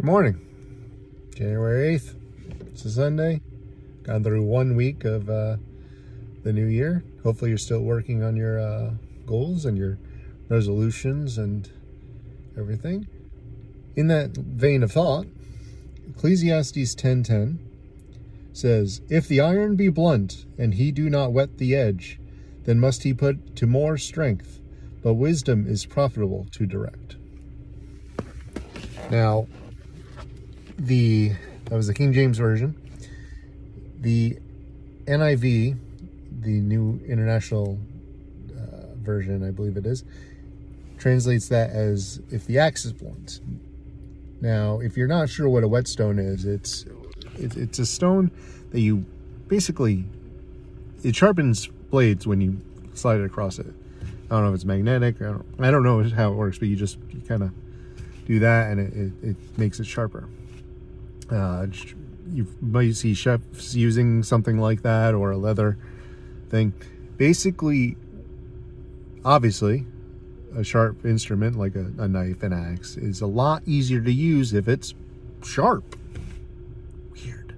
[0.00, 0.40] Good morning.
[1.34, 2.14] January 8th.
[2.68, 3.42] It's a Sunday.
[4.02, 5.58] Gone through one week of uh,
[6.42, 7.04] the new year.
[7.22, 8.92] Hopefully, you're still working on your uh,
[9.26, 9.98] goals and your
[10.48, 11.70] resolutions and
[12.56, 13.08] everything.
[13.94, 15.26] In that vein of thought,
[16.08, 17.58] Ecclesiastes 10:10
[18.54, 22.18] says, "If the iron be blunt and he do not whet the edge,
[22.64, 24.62] then must he put to more strength,
[25.02, 27.16] but wisdom is profitable to direct."
[29.10, 29.46] Now,
[30.80, 31.32] the
[31.66, 32.74] that was the King James version.
[34.00, 34.38] The
[35.04, 35.76] NIV,
[36.40, 37.78] the New International
[38.50, 40.04] uh, Version, I believe it is,
[40.98, 43.40] translates that as if the axe is blunt.
[44.40, 46.86] Now, if you're not sure what a whetstone is, it's
[47.36, 48.30] it's, a stone
[48.70, 49.04] that you
[49.48, 50.04] basically
[51.02, 52.60] it sharpens blades when you
[52.94, 53.66] slide it across it.
[54.30, 55.20] I don't know if it's magnetic.
[55.20, 57.50] I don't, I don't know how it works, but you just kind of
[58.26, 60.28] do that and it, it, it makes it sharper.
[61.30, 61.66] Uh,
[62.32, 65.78] you might see chefs using something like that or a leather
[66.48, 66.72] thing.
[67.16, 67.96] Basically,
[69.24, 69.86] obviously,
[70.56, 74.52] a sharp instrument like a, a knife and axe is a lot easier to use
[74.52, 74.94] if it's
[75.44, 75.96] sharp.
[77.12, 77.54] Weird.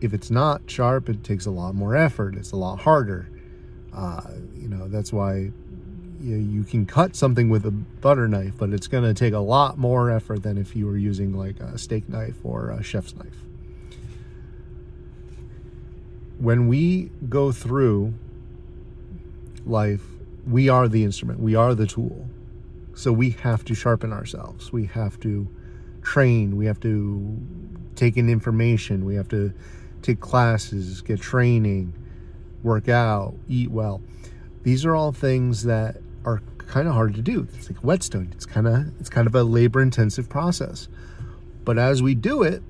[0.00, 2.34] If it's not sharp, it takes a lot more effort.
[2.34, 3.28] It's a lot harder.
[3.92, 4.22] Uh,
[4.56, 5.52] you know, that's why
[6.20, 9.38] you, you can cut something with a butter knife, but it's going to take a
[9.38, 13.14] lot more effort than if you were using like a steak knife or a chef's
[13.16, 13.44] knife.
[16.38, 18.14] When we go through
[19.66, 20.02] life,
[20.46, 22.28] we are the instrument, we are the tool.
[22.94, 24.72] So we have to sharpen ourselves.
[24.72, 25.48] We have to
[26.02, 27.38] train, we have to
[27.94, 29.52] take in information, we have to
[30.02, 31.94] take classes, get training,
[32.62, 34.00] work out, eat well.
[34.62, 37.48] These are all things that are kind of hard to do.
[37.54, 38.30] It's like whetstone.
[38.32, 40.88] It's kind of it's kind of a labor intensive process.
[41.64, 42.62] But as we do it,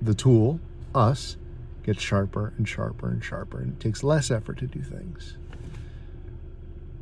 [0.00, 0.60] the tool,
[0.94, 1.36] us,
[1.82, 5.36] gets sharper and sharper and sharper, and it takes less effort to do things.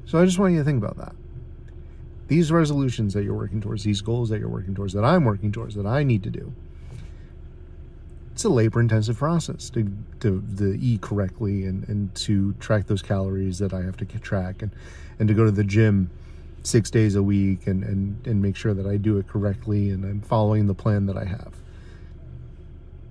[0.07, 1.15] So I just want you to think about that.
[2.29, 5.53] These resolutions that you're working towards, these goals that you're working towards, that I'm working
[5.53, 6.53] towards, that I need to do,
[8.33, 13.03] it's a labor intensive process to, to, to eat correctly and, and to track those
[13.03, 14.71] calories that I have to track and,
[15.19, 16.11] and to go to the gym
[16.63, 20.05] six days a week and, and, and make sure that I do it correctly and
[20.05, 21.53] I'm following the plan that I have.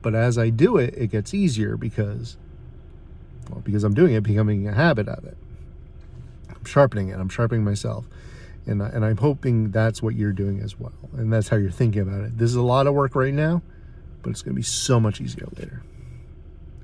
[0.02, 2.38] But as I do it, it gets easier because,
[3.52, 5.38] well, because I'm doing it, becoming a habit of it.
[6.50, 7.20] I'm sharpening it.
[7.20, 8.06] I'm sharpening myself.
[8.66, 10.94] And, and I'm hoping that's what you're doing as well.
[11.16, 12.40] And that's how you're thinking about it.
[12.40, 13.62] This is a lot of work right now
[14.22, 15.82] but it's going to be so much easier later.